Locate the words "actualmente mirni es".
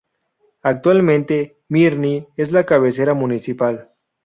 0.63-2.51